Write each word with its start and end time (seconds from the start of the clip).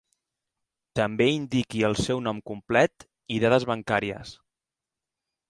També 0.99 1.27
indiqui 1.33 1.83
el 1.89 1.97
seu 1.99 2.23
nom 2.29 2.39
complet 2.53 3.07
i 3.37 3.39
dades 3.45 3.69
bancàries. 3.75 4.35